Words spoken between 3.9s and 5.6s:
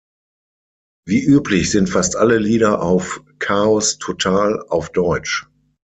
Total" auf Deutsch.